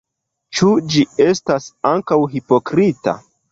Ĉu 0.59 0.69
ĝi 0.93 1.03
estas 1.27 1.69
ankaŭ 1.93 2.19
hipokrita? 2.35 3.17